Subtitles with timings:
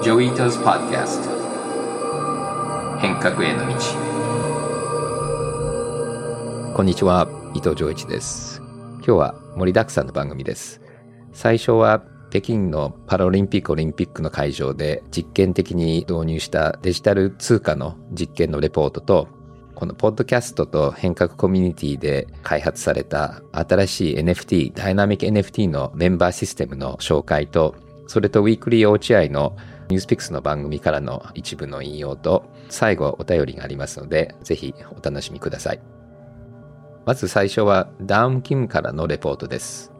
[0.00, 1.30] Joi Ito's Podcast
[3.00, 3.74] 変革への道。
[6.72, 7.28] こんにちは。
[7.52, 8.62] 伊藤穰一です。
[8.98, 10.80] 今日は盛りだくさんの番組です。
[11.32, 19.26] 最初は北京のパラリンピック・オリンピックの会場で実験的に導入したデジタル通貨の実験のレポートと
[19.74, 27.74] このポッドキャストと変革コミュニティで開発された新しい NFT ダイナミック NFT のメンバーシステムの紹介と
[28.06, 29.56] それとウィークリー OCI の
[29.88, 35.80] ニュースピックスの番組からの一部の引用と最後お便りがありますのでぜひお楽しみください。
[37.06, 39.92] まず最初はダウン・キムからのレポートです。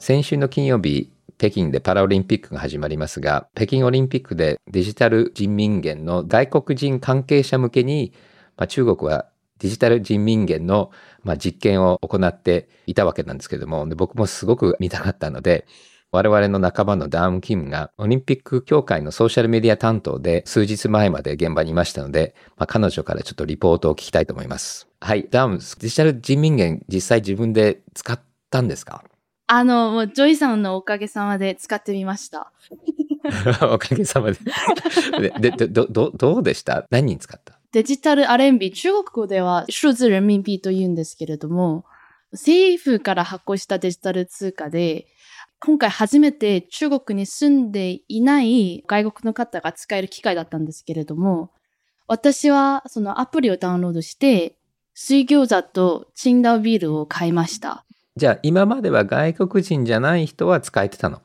[0.00, 8.12] 先週の金曜日、北京でパラオリンピックが始まりますが、北京オリンピックでデジタル人民元の外国人関係者向けに、
[8.56, 9.28] まあ、中国は
[9.60, 10.90] デジタル人民元の、
[11.22, 15.66] まあ、実験を行っていたわけなんですけども、で僕もすごく見たかったので、
[16.10, 24.88] 我々の仲間のダウン・キムがオリンピック協会のソーシャルメディア担当で数日前まで現場にいましたので、まあ、彼女からちょっとリポートを聞きたいと思います。
[25.00, 28.18] はい、ダウン、デジタル人民元実際自分で使っ
[28.50, 29.04] たんですか？
[29.50, 32.52] あの、もうジョイさんのおかげさまで使ってみました。
[33.70, 34.38] おかげさま で。
[35.40, 36.86] で、で、ど、ど、どうでした？
[36.90, 37.58] 何に使った？
[37.72, 41.84] デジタル RMB、中国語では数字人民幣と言うんですけれども、
[42.32, 45.06] 政府から発行したデジタル通貨で、
[45.60, 51.50] 今回初めて中国に住んでいない外国の方が使える機会だったんですけれども、
[52.06, 54.56] 私はそのアプリをダウンロードして、
[54.94, 57.84] 水餃子とチンダオビールを買いました。
[58.16, 61.22] じゃあ今までは外国人じゃない人は使えてたの？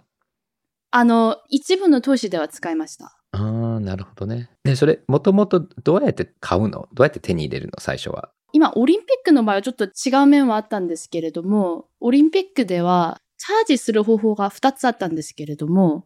[0.92, 3.18] あの、一部の投資では使いました。
[3.32, 3.38] あ
[3.78, 4.52] あ、なるほどね。
[4.64, 6.88] で、それ、もともとどうやって買うの？
[6.94, 7.74] どうやって手に入れるの？
[7.80, 8.30] 最初は。
[8.52, 16.06] 今、オリンピックの場合はちょっと違う面はあったんですけれども、オリンピックではチャージする方法が2つあったんですけれども、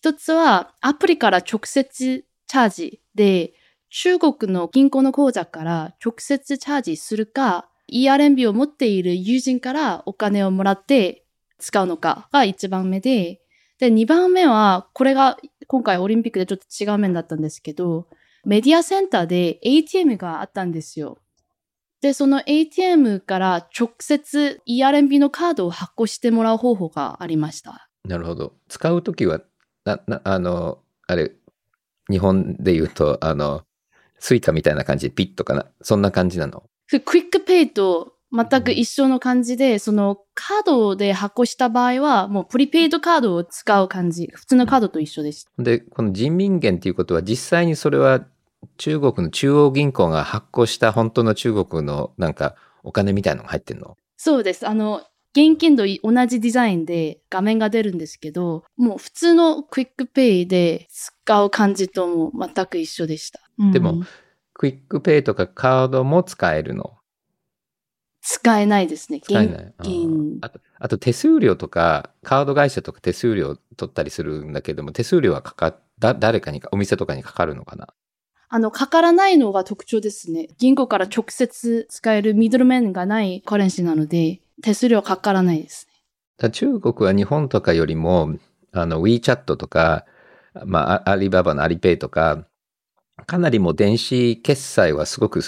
[0.00, 3.52] 1つはアプリから直接チャージで、
[3.90, 11.24] 中国の銀行の口座から直接チャージするか、ERMB を持っている友人からお金をもらって
[11.58, 13.40] 使うのかが1番目で、
[13.80, 15.36] で、2番目は、これが
[15.66, 18.06] 今回オリンピックでちょっと違う面だったんですけど、
[18.44, 21.18] メディアセンターで ATM があったんですよ。
[22.00, 27.88] で、その ATM から直接 ERMB のカードを発行してもらう方法がありました。
[28.04, 28.54] なるほど。
[28.68, 29.40] 使うときは、
[29.84, 31.32] な、な、あの、あれ、
[32.10, 33.62] 日本で言うと、あの、
[34.18, 36.64] スイカみたいな感じでピッとかな、そんな感じなの？
[37.04, 44.30] クイックペイと全く一緒の感じで、そのカードで発行した場合は、もうプリペイドカードを使う感じ。
[44.32, 45.50] 普通のカードと一緒でした。
[45.62, 48.24] で、この人民元っていうことは、実際にそれは
[48.76, 53.96] 中国の中央銀行が発行した本当の中国のなんかお金みたいのが入ってんの？
[54.16, 54.68] そうです。
[54.68, 55.02] あの、
[55.32, 63.40] 現金と同じデザインで画面が出るんですけど、もう普通のクイックペイで使う感じとも全く一緒でした。
[63.72, 64.02] でも、
[64.54, 66.94] クイックペイとかカードも使えるの？
[68.20, 69.20] 使えないですね。
[69.20, 69.74] 使えない。
[70.40, 77.88] あと、あと手数料とか、カード会社とか手数料取ったりするんだけども、手数料はかかだ、誰かにか、お店とかにかかるのかな？
[78.50, 80.48] あの、かからないのが特徴ですね。
[80.58, 85.86] 銀行から直接使えるミドルメンがないカレンシーなので、手数料かからないです
[86.40, 86.50] ね。
[86.50, 88.36] 中国は日本とかよりも、
[88.72, 90.06] あの、WeChat とか、
[90.64, 92.46] まあ、アリババのアリペイとか、
[93.26, 95.42] かなりもう電子決済はすごく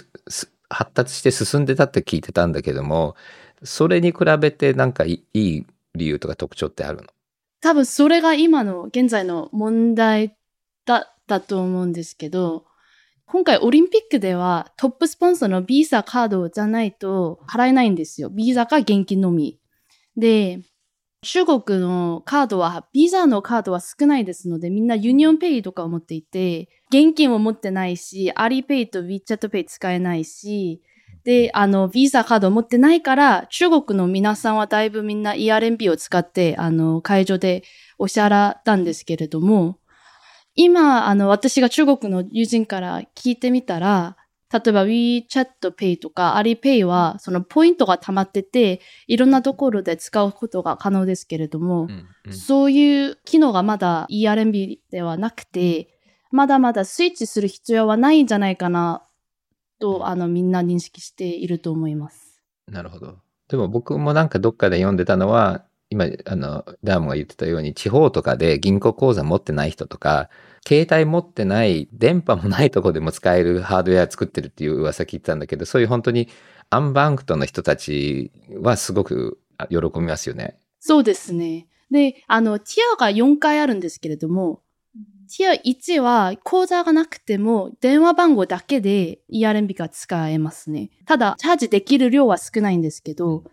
[0.69, 3.17] 発達して進んでたって聞いてたんだけども、
[3.63, 7.05] それに比べてなんかいい理由とか特徴ってあるの？
[7.61, 10.35] 多分それが今の現在の問題
[10.85, 12.65] だだと思うんですけど、
[13.33, 18.29] 今回オリンピックではトップスポンサーのビーザカードじゃないと払えないんですよ。
[18.29, 19.61] ビーザか現金のみ。
[20.17, 20.59] で、
[21.23, 30.83] 中国のカードは、ビザのカードは少ないですので、みんなユニオンペイとかを持っていて、現金を持ってないし、アリペイと WeChat ペイ使えないし、
[31.23, 37.63] で、あの、ビザカードを持ってないから、中国の皆さんはだいぶみんな ERMB を使って、あの、会場で
[37.99, 39.80] お支払ったんですけれども、
[40.63, 44.19] 今、あの、私が中国の友人から聞いてみたら、
[44.53, 55.97] 例えば WeChat Pay とか Alipay はそのポイントが溜まってていろんなところで使うことが可能ですけれども、うんうん、そういう機能がまだ ERMB ではなくて
[56.33, 59.05] まだまだスイッチする必要はないんじゃないかな
[59.79, 62.43] とあのみんな認識していると思います。
[62.67, 63.19] なるほど。
[63.47, 70.29] でも僕もなんかどっかで読んでたのは今あのダームが言ってたように地方とかで銀行口座持ってない人とか
[70.67, 76.29] 携帯持ってない、電波もないとこでも使えるハードウェア作ってるっていう噂聞いてたんだけど、そういう本当に
[76.69, 78.31] アンバンクトの人たち
[78.61, 80.59] はすごく喜びますよね。
[80.79, 81.67] そうですね。
[81.91, 84.63] で、あの、ティアが4回あるんですけれども、
[85.37, 90.91] ティア1は口座がなくても電話番号だけで ERMB が使えますね。
[91.07, 93.45] ただ、チャージできる量は少ないんですけど、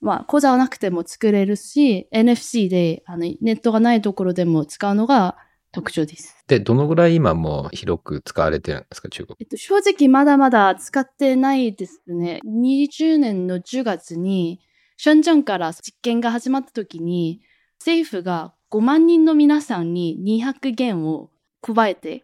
[0.00, 5.36] まあ、口座がなくても作れるし、NFC であのネットがないところでも使うのが
[5.72, 6.36] 特徴です。
[6.46, 9.36] で、どのぐらい今もう広く使われてるんですか、中国？
[9.40, 12.40] えっと、正直まだまだ使ってないですね。
[12.44, 14.60] 20年の10月に、
[14.98, 17.40] 深圳から実験が始まった時に、
[17.80, 21.30] 政府が5万人の皆さんに200元を
[21.62, 22.22] 配えて、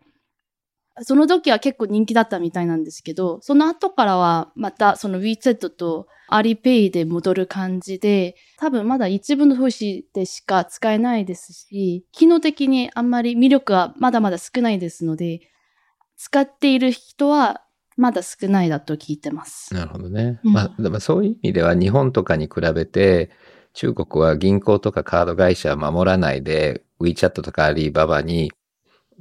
[1.03, 15.41] その時は結構人気だったみたいなんですけど、その後からはまたその WeChat と Alipay で戻る感じで、多分まだ一部の都市でしか使えないですし、機能的にあんまり魅力はまだまだ少ないですので、
[16.17, 17.63] 使っている人は
[17.97, 19.75] まだ少ないだと聞いてます。
[19.75, 20.41] なるほどね。
[20.45, 23.31] うんまあ、でもそういう意味では日本とかに比べて、
[23.75, 28.51] 中国は銀行とかカード会社は守らないで、WeChat とかアリババに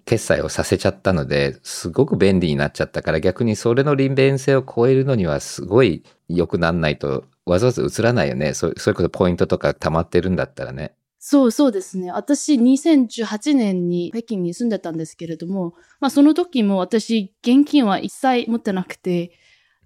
[0.05, 8.53] 決済をさせちゃったので、すごく便利になっちゃったから逆にそれの利便性を超えるのにはすごい良くなんないと、わざわざ映らないよね。
[8.53, 10.93] そうそういうことポイントとか溜まってるんだったらね。
[11.19, 12.11] そうそうですね。
[12.11, 19.31] 私2018年に北京に住んでたんですけれども、まあその時も私現金は一切持ってなくて、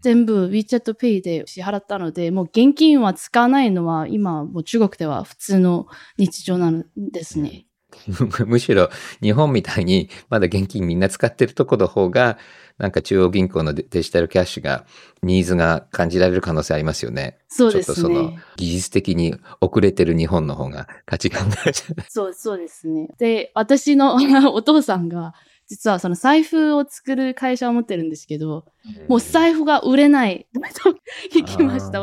[0.02, 5.88] 全部 WeChat Pay で支払ったので、もう現金は使わないのは今もう中国では普通の
[6.18, 7.66] 日常なんですね。
[8.46, 8.90] むしろ
[9.22, 12.38] 日本みたいにまだ現金みんな使ってるとこの方が、
[12.78, 14.86] なんか中央銀行のデデジタルキャッシュが
[15.22, 17.38] ニーズが感じられる可能性ありますよね。
[17.48, 18.40] そうですちょっとそのね。
[18.58, 23.08] 技術的に遅れてる日本の方が価値観があるじゃないそう、そうですね。
[23.20, 24.16] で、私の
[24.54, 25.34] お父さんが、
[25.68, 28.66] 実はその財布を作る会社を持ってるんですけど、
[29.08, 30.48] もう財布が売れない
[30.84, 30.96] と
[31.32, 32.02] 聞 きました。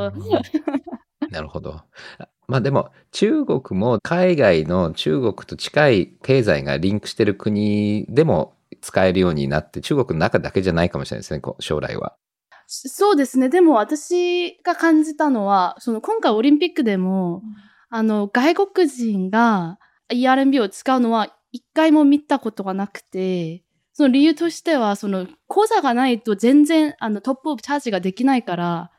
[1.30, 1.82] なるほど。
[2.48, 12.16] あまあでも中国も海外の中国と近い経済がリンクしてる国でも使えるようになって中国の中だけじゃないかもしれないですね、こう将来は。
[12.66, 13.48] そうですね。
[13.48, 17.42] でも私が感じたのは、その今回オリンピックでも、
[17.88, 19.78] あの、外国人が
[20.10, 28.90] ERMB を使うのは一回も見たことがなくて、その理由としては、その口座がないと全然あのトップオブチャージができないから、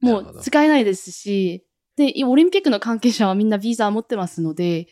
[0.00, 1.64] もう使えないですし、
[1.96, 4.88] で、オリンピックの関係者はみんなビザ持ってますので、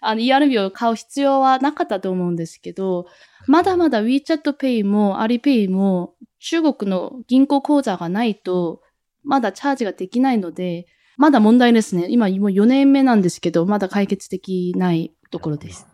[0.00, 3.06] あの ERB を買う必要はなかったと思うんですけど、
[3.46, 8.82] まだまだ WeChat Pay も Alipay も中国の銀行口座がないと、
[9.22, 10.86] まだチャージができないので、
[11.16, 12.06] まだ問題ですね。
[12.10, 15.86] 今もう4年目なんですけど、まだ解決できないところです。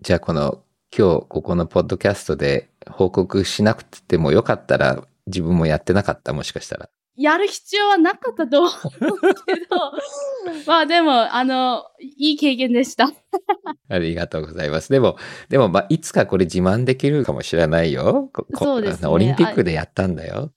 [0.00, 0.62] じゃあこの
[0.96, 6.88] 今日ここのポッドキャストで報告しなくてもよかったら自分もやってなかったもしかしたら。
[7.16, 8.70] やる必要はなかったと思う
[9.46, 9.76] けど、
[10.66, 13.12] まあでも、あの、いい経験でした。
[13.88, 14.90] ありがとうございます。
[14.90, 15.16] でも、
[15.48, 18.30] でも、まあ、いつかこれ自慢できるかもしれないよ。
[18.54, 20.54] そうですねオリンピックでやったんだよって。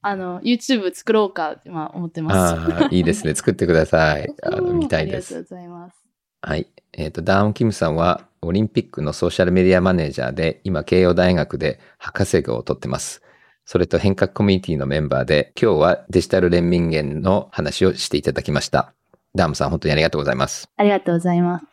[0.00, 2.60] あの、YouTube 作ろうかまあ思ってます。
[2.60, 3.34] ああ、いいですね。
[3.34, 4.34] 作ってください。
[4.42, 5.34] あの見たいです。
[5.34, 5.96] ありがとうございます。
[6.40, 6.68] はい。
[6.92, 13.22] えっ、と、ダーン・キムさんは、オリンピックのソーシャルメディアマネージャーで、今、慶応大学で博士号を取ってます。
[13.68, 18.94] それと変革コミュニティのメンバーで、今日はデジタル連民言の話をしていただきました。
[19.34, 20.70] ダームさん、本当にありがとうございます。
[20.76, 21.66] ありがとうございます。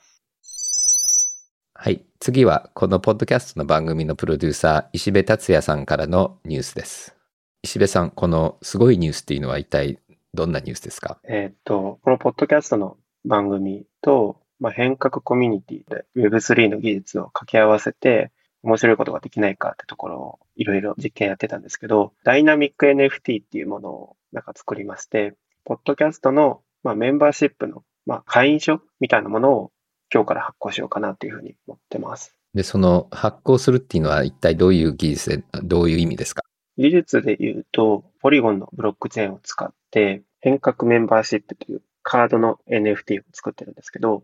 [1.75, 2.03] はい。
[2.19, 7.15] 次は、このポッドキャストの番組のプロデューサー、石部達也さんからのニュースです。
[7.61, 9.99] 石部さん、このすごいニュースっていうのは一体
[10.33, 11.19] どんなニュースですか？
[11.29, 18.31] えーっと、このポッドキャストの番組と、まあ、変革コミュニティで Web3 の技術を掛け合わせて
[18.63, 29.71] 面白いことができないかってところをいろいろ実験やってたんですけど、ダイナミック NFT っていうものをなんか作りまして、ポッドキャストの、まあ、メンバーシップの、まあ、会員証みたいなものを
[30.13, 32.35] 今日から発行しようかなっていうふうに思ってます。
[32.53, 36.43] で、その発行するっていうのは一体どういう技術で、どういう意味ですか？
[36.77, 44.23] 技術で言うと、ポリゴンのブロックチェーンを使って、変革メンバーシップというカードの NFT を作ってるんですけど、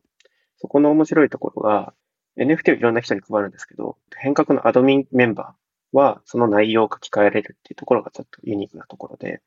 [0.58, 1.94] そこの面白いところが、
[2.40, 9.42] NFT をいろんな人に配るんですけど、変革のアドミンメンバーはその内容を書き換えれるっていうところがちょっとユニークなところで、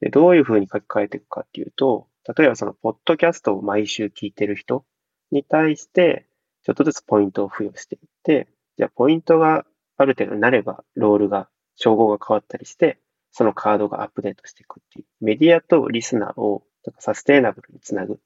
[0.00, 4.84] でどういうふうに書き換えていくかっていうと、例えばそのポッドキャストを毎週聞いてる人
[5.30, 6.26] に対して、
[6.64, 9.64] ちょっとずつポイントを付与していって、じゃあポイントが
[9.96, 12.98] ある程度になれば、ロールが、称号が変わったりして、
[13.30, 16.64] そのカードがアップデートしていくっていう、メディアとリスナーを
[16.98, 18.18] サステイナブルにつなぐ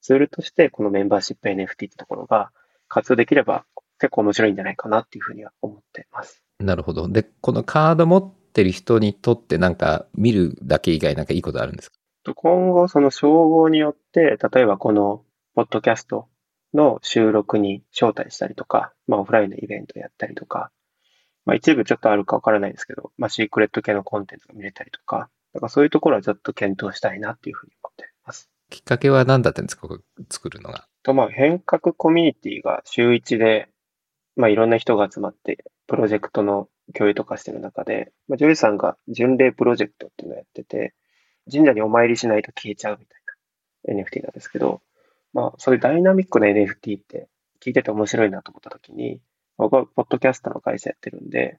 [0.00, 2.50] ツールとして、このメンバーシップ NFT ってところが
[2.88, 3.64] 活用できれば
[3.98, 6.42] 結構面白いんじゃないかなっていうふうには思ってます。
[6.60, 7.08] なるほど。
[7.08, 11.96] で、このカード持ってる人にとってなんか見るだけ以外なんかいいことあるんですか？
[12.22, 15.24] と今後その称号によって、例えばこの
[15.54, 16.28] ポッドキャスト
[16.72, 20.70] の収録に招待したりとか、まあオフラインのイベントやったりとか、
[21.44, 28.48] まあ一部ちょっとあるかわからないですけど、まあシークレット系のコンテンツが見れたりとか、だからそういうところはちょっと検討したいなっていうふうに思っています。
[28.70, 29.86] きっかけは何だったんですか？
[30.30, 30.86] 作るのが。
[31.04, 33.68] と、まあ変革コミュニティが週1で、
[34.34, 40.94] まあいろんな人が集まって、プロジェクトの共有とかしてる中で、まあ、ジョイさんが巡礼プロジェクトっていうのをやってて、
[41.50, 44.80] 神社にお参りしないと消えちゃうみたいな NFT なんですけど、
[45.32, 47.28] まあそういうダイナミックな NFT って
[47.62, 49.20] 聞いてて面白いなと思った時に、
[49.58, 51.58] 僕はポッドキャストの会社やってるんで、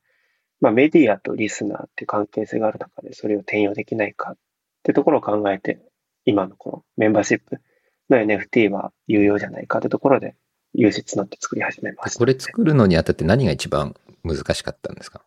[0.60, 4.38] まあメディアとリスナーっていう関係性がある中でそれを転用できないかっ
[4.84, 5.80] てところを考えて、
[6.26, 7.62] 今のこのメンバーシップ
[8.10, 10.36] の NFT は有用じゃないかってところで、
[10.74, 12.20] 有志募って作り始めました。
[12.20, 15.24] これ作るのにあたって何が一番難しかったんですか？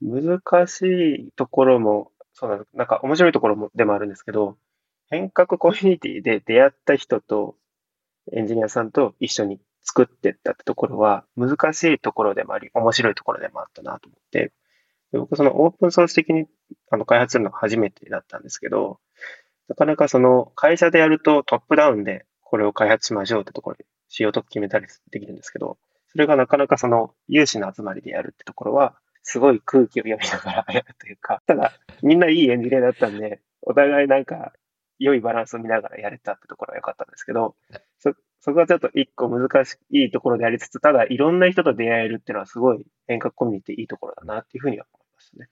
[0.00, 4.56] 難しいところも、そうなの、なんか面白いところもでもあるんですけど、
[5.08, 7.56] 変革コミュニティで出会った人と
[8.32, 14.52] エンジニアさんと一緒に作ってったってところは難しいところでもあり、面白いところでもあったなと思って、
[15.12, 16.46] で僕そのオープンソース的に
[16.90, 18.98] あの開発するのが初めてだったんですけど、
[19.68, 25.78] なかなかその会社でやるとトップダウンでこれを開発しましょうってところで仕様と決めたりできるんですけど、
[26.08, 28.94] それがなかなかその有志の集まりでやるってところは、
[29.24, 34.52] すごい空気を読みながら やるというか、ただ、みんないいエンジニアだったんで、お互いなんか、
[35.00, 37.56] 良いバランスを見ながらやれたってところは良かったんですけど、
[37.98, 45.48] そ、そこはちょっと一個難しいところでありつつ、ただ、いろんな人と出会えるっていうのはすごい変革コミュニティいいところだなっていうふうには思いましたね。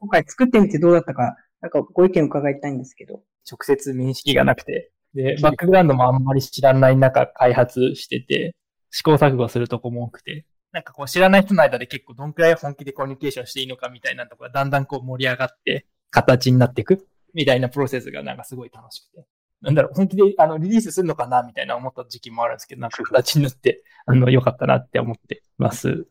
[0.00, 3.22] 今回作ってみてどうだったか、なんかご意見伺いたいんですけど。
[3.50, 8.54] 直接面識がなくて、で、バックグラウンドもあんまり知らない中開発してて、
[8.90, 19.26] 試行錯誤するとこも多くて、なんかこう知らない人の間で結構どんくらい本気でコミュニケーションしていいのかみたいなところがだんだんこう盛り上がって、形になっていくみたいなプロセスがなんかすごい楽しくて。
[19.62, 26.06] なんだろう、本気であのリリースするのかなみたいな思った時期もあるんですけど、なんか形になって、あの、良かったなって思ってます。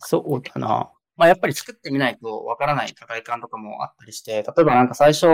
[0.00, 0.90] そうだな。
[1.20, 5.26] まあやっぱり作ってみないとわからない課題感とかもあったりして、例えばなんか最初、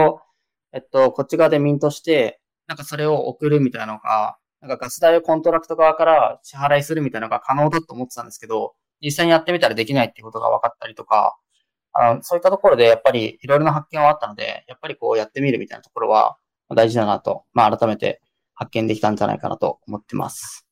[0.72, 11.36] えっと、こっち側でミントして、なんかそれを送るみたいなのが、なんかガス代をコントラクト側から支払いするみたいなのが可能だと思ってたんですけど、実際にやってみたらできないってことが分かったりとか、
[11.92, 16.36] あのそういったところでやっぱりいろいろな発見はあったので、やっぱりこうやってみるみたいなところは
[16.74, 18.20] 大事だなと、まあ改めて
[18.56, 20.66] 発見できたんじゃないかなと思ってます。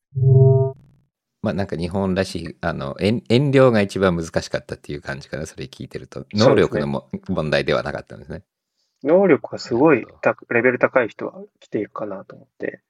[1.45, 6.25] まあなんか日本らしい、あの、遠遠慮が一番難しかったっていう感じかな、それ聞いてると。
[6.33, 8.43] 能力のも問題ではなかったんですね。
[9.03, 12.81] 能力がすごいたレベル高い人は来ているかなと思って、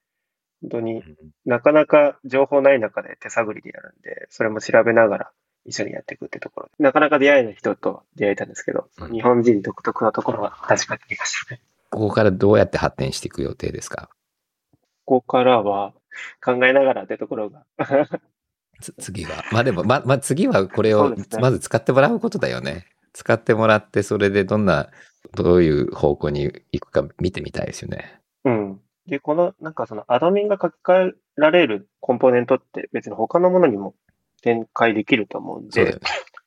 [0.63, 1.03] 本当に
[1.45, 5.31] なかなか情報ない中で手探りでやるんで、それも調べながら
[5.67, 6.71] 一緒にやっていくってところ。
[6.79, 9.13] で、なかなか出会えない人と出会えたんですけど、うん。
[9.13, 11.61] 日本人独特なところは確かにありましたね。
[11.91, 14.09] ここからどうやって発展していく予定ですか？
[15.05, 15.93] ここからは
[16.43, 17.85] 考えながらってところがつ
[18.99, 19.45] 次は。
[19.53, 22.87] まあでも、ま、まあ次はこれをまず使ってもらうことだよね。
[23.13, 24.91] 使ってもらって、それでどんな、
[25.35, 28.21] どういう方向に行くか見てみたいですよね。
[28.45, 28.81] うん。
[29.07, 33.95] で、この、なんかそのアドミンが書き換えられるコンポーネントって別に他のものにも
[34.43, 35.99] 展開できると思うんでそね。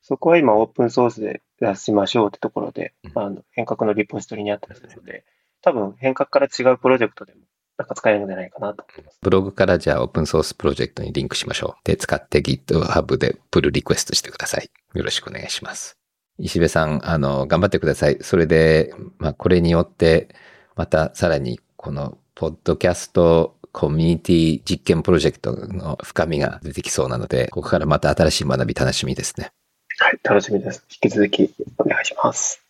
[0.01, 5.25] そこは今オープンソースで出しましょうってところでうん、あの変革のリポジトリにあったりするので、
[5.61, 7.41] 多分変革から違うプロジェクトでも
[7.77, 9.19] なんか使えるんじゃないかなと思います。
[9.21, 11.87] ブログからじゃあオープンソースプロジェクトにリンクしましょう。
[11.87, 14.69] で、使って GitHub でプルリクエストしてください。
[14.93, 15.97] よろしくお願いします。
[16.39, 18.17] 石部さん、あの、頑張ってください。
[18.21, 20.29] それで、まあ、これによって、
[20.75, 29.51] またさらに、この、ポッドキャストコミュニティ実験プロジェクトの深みが出てきそうなので、ここからまた新しい学び楽しみですね。
[29.99, 30.83] はい、楽しみです。
[30.89, 32.63] 引き続きお願いします。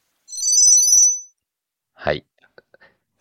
[1.93, 2.25] はい。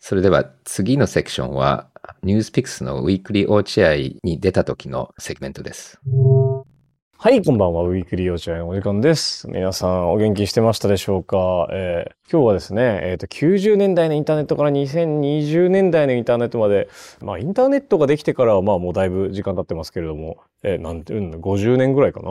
[0.07, 1.89] それでは次のセクションは、
[2.23, 5.99] ニュースピックスのウィークリー落合に出た時のセグメントです。
[7.17, 7.83] はい、こんばんは。
[7.83, 9.49] ウィークリー落合のお時間です。
[9.49, 16.87] 皆さん、お元気してましたでしょうか、えー今日はですね、えっ、と、90年代のインターネットから2020年代のインターネットまで、
[17.21, 22.29] まあ、インターネットができてからは、まあ、もうだいぶ時間経ってますけれども、えーなんていうん、50年ぐらいかな。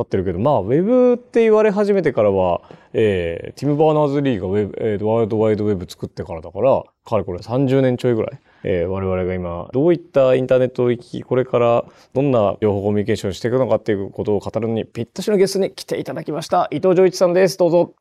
[0.00, 8.40] 経ってるけど、まあ、ウェブって言われ始めてからは、えーティム・バーナーズ・リーがウェブ、えーワールドワイドウェブ作ってからだから、かれこれ30年ちょいぐらい。
[8.62, 16.68] えー我々が今、どういったインターネットを生き、これからどんな情報コミュニケーションをしていくのかっていうことを語るのにぴったしのゲストに来ていただきました。
[16.70, 17.58] 伊藤浄一さんです。
[17.58, 17.94] どうぞ。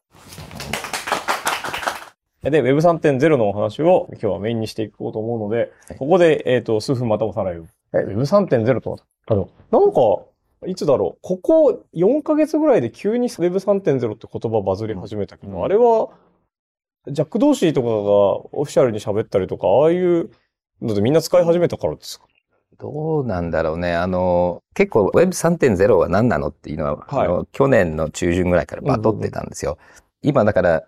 [2.41, 7.65] で、Web3.0 のお話を今日はメインにしていこうと思うので、ここで、えっ、と、数分またおさらいを。
[7.93, 9.99] え Web3.0 とは、あの、なんか、
[10.67, 16.09] いつだろう、ここ4ヶ月ぐらいで急に Web3.0 って言葉バズり始めたけど、うんあれは、
[17.07, 20.29] ジャック・ドーシーとかがオフィシャルに喋ったりとか、ああいう
[20.81, 22.25] のでみんな使い始めたからですか？
[22.77, 23.93] どうなんだろうね。
[23.95, 29.77] あの、結構 Web3.0 は何なのっていうのは、はいあの去年の中旬ぐらいからバトってたんですよ。
[30.21, 30.83] 今だから、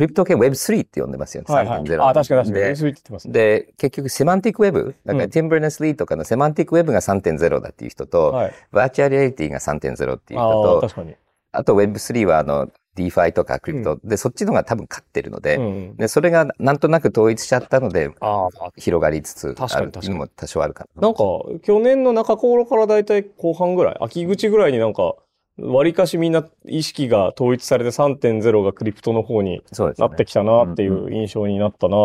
[0.00, 1.54] クリプト系 Web3 って呼んでますよね。
[1.54, 1.82] はいはい。
[1.82, 2.08] 3.0。
[2.08, 2.64] あ、確かに確かに。
[2.64, 3.32] で Web3 って言ってますね。
[3.34, 8.52] で、結局セマンティックウェブ、だからうんティンバーネス・リーとかのセマンティックウェブが3.0だっていう人と、はい。
[8.72, 11.14] バーチャルリアリティが3.0っていう人と、確かに。
[11.52, 15.96] あと Web3 はあの DeFi とかクリプト、で、そっちのが多分勝ってるので、うんうん。
[15.96, 21.02] で、それがなんとなく統一しちゃったので、ああ、広がりつつあるのも多少あるかな。
[21.02, 21.20] なんか、
[21.62, 25.16] 去年の中頃からだいたい後半ぐらい、秋口ぐらいになんか、
[25.62, 29.62] 割かしみんな意識が統一されて3.0がクリプトの方に。
[29.98, 31.96] なってきたなっていう印象になったな。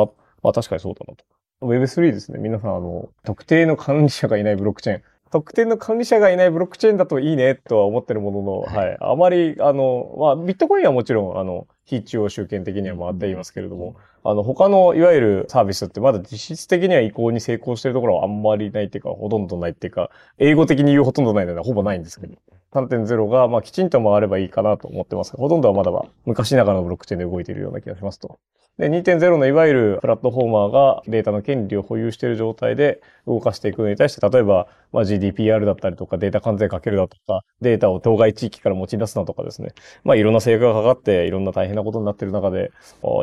[0.44, 1.26] まあ確かにそうだなと。
[1.62, 2.40] Web3 ですね。
[2.40, 5.02] 皆さん、あの、特定の管理者がいないブロックチェーン。
[5.32, 8.98] 特定の管理者がいないブロックチェーンだといいねとは思ってるものの、 はい。
[9.00, 20.10] あまり、あの、まあ、ビットコインはもちろん、あの、非中央集権的には回っていますけれども、あの、他のいわゆるサービスってまだ実質的には移行に成功しているところはあんまりないっていうか、ほとんどないっていうか、
[20.40, 22.36] 英語的に言うほとんどないのでほぼないんですけど、
[22.76, 28.40] 3.0が、まあ、きちんと回ればいいかなと思ってますがほとんどはまだは昔ながらのブロックチェーンで動いているような気がしますと。
[28.78, 39.70] で、2.0のいわゆるプラットフォーマーがデータの権利を保有している状態で動かしていくのに対して、例えば、まあ、GDPR だったりとか、データ関税かけるだとか、データを当該地域から持ち出すなとかですね。
[40.04, 42.74] まあ、いろんな制約がかかって、いろんな大変なことになっている中で、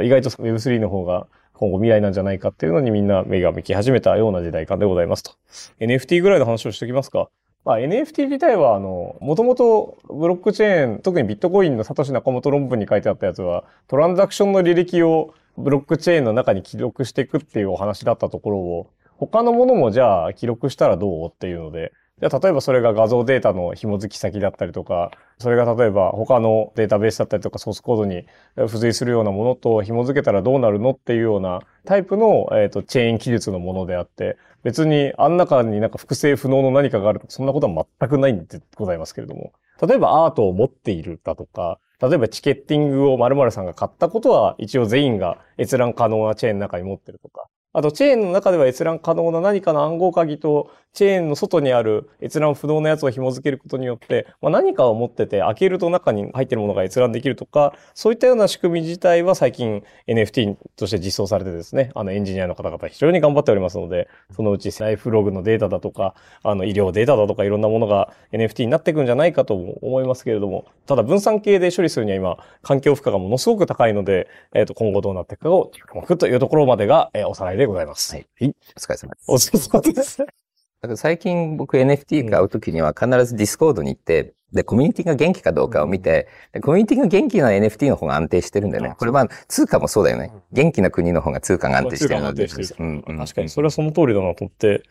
[0.02, 5.32] 意外と Web3 の方が今後未来なんじゃないかっていうのにみんな目が向き始めたような時代感でございますと。
[5.80, 7.28] NFT ぐらいの話をしておきますか。
[7.64, 28.26] まあ、NFT 自体は、あの、もともとブロックチェーン、特にビットコインのサトシ・ナカモト論文に書いてあったやつは、トランザクションの履歴をブロックチェーンの中に記録していくっていうお話だったところを、他のものもじゃあ記録したらどうっていうので、じゃあ例えばそれが画像データの紐付き先だったりとか、それが例えば他のデータベースだったりとかソースコードに
[28.56, 39.52] 付随するようなものと紐付けたらどうなるのっていうようなタイプの、えー、とチェーン記述のものであって、別にあん中になんか複製不能の何かがあるとかそんなことは全くないんでございますけれども。
[39.86, 47.48] 例えばアートを持っているだとか、例えばチケッティングを〇〇さんが買ったことは一応全員が閲覧可能なチェーンの中に持ってるとか。
[47.74, 78.14] あと、チェーンの中では閲覧可能な何かの暗号鍵と、チェーンの外にある閲覧不能なやつを紐付けることによって、まあ、何かを持ってて、開けると中に入ってるものが閲覧できるとか、そういったような仕組み自体は最近 NFT として実装されてですね、あのエンジニアの方々非常に頑張っておりますので、そのうちライフログのデータだとか、あの医療データだとかいろんなものが NFT になっていくんじゃないかと思いますけれども、ただ分散系で処理するには今、環境負荷がものすごく高いので、えっ、と、今後どうなっていくかを注目というところまでが、えーおさらいでございます。
[78.14, 78.54] はいはい。
[78.76, 79.30] お疲れ様です。
[79.30, 80.41] お疲れ様です。
[80.82, 88.96] だから最近僕 NFT 買うときには必ずディスコードに行って、で、コミュニティが元気かどうかを見て、でコミュニティが元気な NFT の方が安定してるんだよね。
[88.98, 90.32] これは通貨もそうだよね。
[90.50, 92.48] 元気な国の方が通貨が安定してるので。
[92.80, 94.82] うん確かに、それはその通りだなと思って。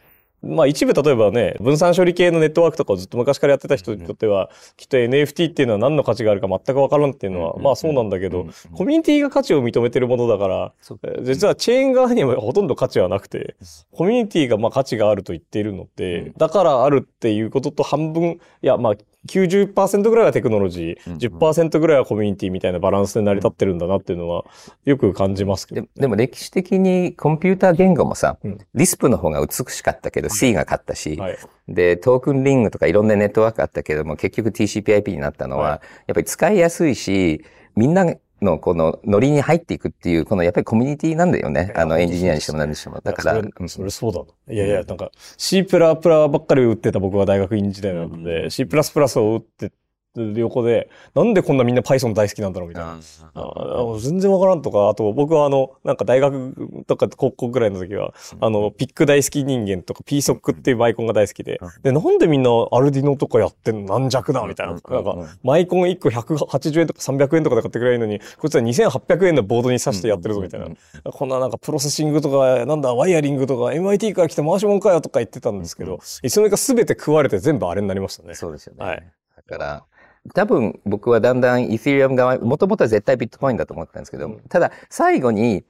[0.43, 10.73] まあ一部例えばね、分散処理系のネットワークとかをずっと昔からやってた人にとっては、きっと NFT っていうのは何の価値があるか全くわからんっていうのは、まあそうなんだけど、コミュニティが価値を認めてるものだから、
[11.03, 13.55] えー実はチェーン側にはほとんど価値はなくて、
[13.91, 18.93] コミュニティがまあ価値があると言っているので、だからあるっていうことと半分、いやまあ
[19.27, 24.45] 90%ぐらいはテクノロジー、10%ぐらいはコミュニティみたいなバランスで成り立ってるんだなっていうのは
[24.85, 25.87] よく感じますけどで。
[25.95, 31.37] でも歴史的にコンピューター言語もさ、うんリスプの方が美しかったけど C が勝ったし、はい。
[31.67, 37.43] で、トークンリングとかいろんなネットワークあったけども、結局 TCPIP になったのは、はいやっぱり使いやすいし、
[37.75, 38.05] みんな
[38.41, 41.73] のこのノリに入っていくっていう、このやっぱりコミュニティなんだよね。
[41.75, 42.99] あのエンジニアにしても何にしても。
[43.01, 44.53] だから、それそれそうだな。
[44.53, 49.73] いやいや、なんか C プラプラばっかり打ってた僕は大学院時代なので、C プラスプラスを打ってる
[50.15, 52.99] 横で、なんでこんなみんな Python 大好きなんだろうみたいな。
[53.33, 64.73] あ全然わからんとか、あと僕はあの、なんか大学とか高校ぐらいの時は、あの、ピック大好き人間とか PSOC っていうマイコンが大好きで、で、なんでみんなアルディノとかやってんの軟弱だみたいな。
[64.73, 70.67] なんか、マイコン1個180円とか300円とかで買ってくれるのに、こいつは2800円のボードに挿してやってるぞみたいな。
[71.11, 78.35] こんななんかプロセッシングとか、なんだ、ワイヤリングとか、MIT から来た回しもんかよとか言ってたんですけど、いつの間にか全て食われて全部あれになりましたね。
[78.35, 78.85] そうですよね。
[78.85, 79.03] はい。
[79.47, 79.85] だから、
[80.33, 85.63] 多分僕はだんだんイーセリアム側、もともとは絶対ビットコインだと思ってたんですけど、ただ最後に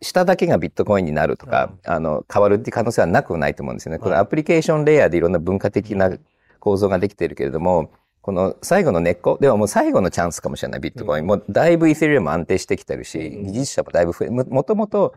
[0.00, 3.98] 下だけがビットコインになるとか、あの、変わるって可能性はなくはないと思うんですよね。
[3.98, 6.10] このアプリケーションレイヤーでいろんな文化的な
[6.58, 11.26] 構造ができているけれども、この最後の根っこ、ではもう最後のチャンスかもしれない、ビットコイン。
[11.26, 15.14] もうだいぶイーセリアム安定してきてるし、技術者もだいぶ増え、ももともと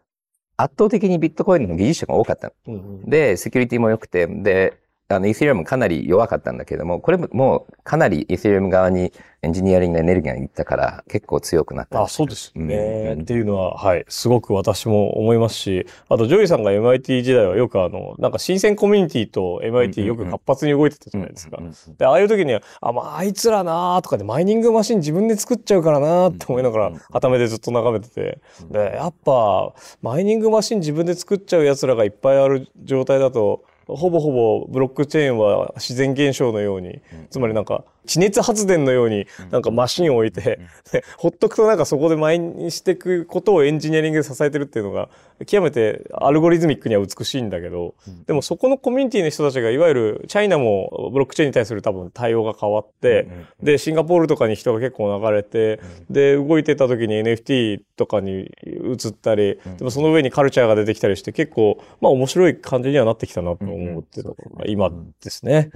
[0.57, 3.09] 圧倒的にビットコインの技術者が多かったの。
[3.09, 9.13] で、セキュリティも良くて、で、あの、イーセリアムかなり弱かったんだけども、これももうかなりイーセリアム側に
[9.43, 12.01] エンジニアリングのエネルギーがいったから結構強くなった。
[12.01, 13.21] あ、そうですね、うん。
[13.21, 21.59] っていうのは、はい、すごく私も思いますし、あと、ジョイさんが MIT 時代はよくあの、なんか深圳コミュニティと MIT よく活発に動いてたじゃないですか。
[21.99, 28.39] で、ああいう時には、あ、まあ、あいつらなーとかでマイニングマシン自分で作っちゃうからなーって思いながら、はためでずっと眺めてて。
[28.71, 40.59] で、やっぱ、マイニングマシン自分で作っちゃう奴らがいっぱいある状態だと、ほぼほぼブロックチェーンは自然現象のように、つまりなんか地熱発電のようになんかマシンを置いて、
[40.91, 45.09] でほっとくとなんかそこで銭にしていくことをエンジニアリングで支えてるっていうのが
[45.45, 53.27] 極めてアルゴリズミックには美しいんだけど、でもそこのコミュニティの人たちがいわゆるチャイナもブロックチェーンに対する多分対応が変わって、
[53.61, 64.29] で、シンガポールとかに人が結構流れて、で、動いてた時に NFT とかに移ったり、でもその上にカルチャーが出てきたりして結構、まあ面白い感じにはなってきたなと思ってた、
[64.67, 64.91] 今
[65.21, 65.71] ですね。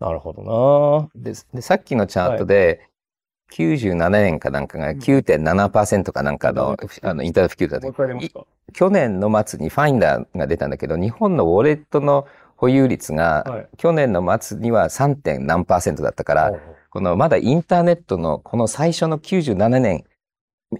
[0.00, 1.22] なるほどな。
[1.22, 2.88] でで、さっきのチャートで、
[3.52, 13.68] 97年かなんかが9.7%かなんかの,、あのインターネット普及だもうっ一回出ますか去年の末にファインダーが出たんだけど、日本のウォレットの保有率が、はい。
[13.76, 15.38] 去年の末には 3.
[15.40, 16.52] 何パーセントだったから、
[16.90, 20.04] このまだインターネットのこの最初の97年